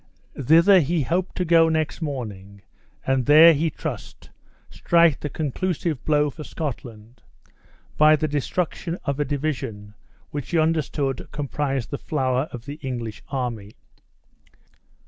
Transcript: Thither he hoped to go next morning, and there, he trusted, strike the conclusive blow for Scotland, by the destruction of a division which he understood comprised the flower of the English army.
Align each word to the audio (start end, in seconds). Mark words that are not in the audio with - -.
Thither 0.43 0.79
he 0.79 1.03
hoped 1.03 1.35
to 1.37 1.45
go 1.45 1.69
next 1.69 2.01
morning, 2.01 2.63
and 3.05 3.27
there, 3.27 3.53
he 3.53 3.69
trusted, 3.69 4.31
strike 4.71 5.19
the 5.19 5.29
conclusive 5.29 6.03
blow 6.05 6.31
for 6.31 6.43
Scotland, 6.43 7.21
by 7.97 8.15
the 8.15 8.27
destruction 8.27 8.97
of 9.05 9.19
a 9.19 9.25
division 9.25 9.93
which 10.31 10.49
he 10.49 10.57
understood 10.57 11.27
comprised 11.31 11.91
the 11.91 11.99
flower 11.99 12.49
of 12.51 12.65
the 12.65 12.79
English 12.81 13.21
army. 13.27 13.73